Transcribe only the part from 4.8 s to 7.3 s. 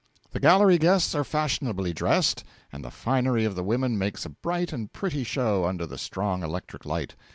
pretty show under the strong electric light.